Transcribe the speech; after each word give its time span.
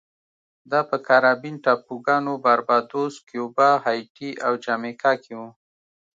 دا 0.71 0.79
په 0.89 0.97
کارابین 1.07 1.55
ټاپوګانو 1.63 2.33
باربادوس، 2.45 3.13
کیوبا، 3.27 3.69
هایټي 3.85 4.29
او 4.45 4.53
جامیکا 4.63 5.11
کې 5.23 5.33
و 5.39 5.41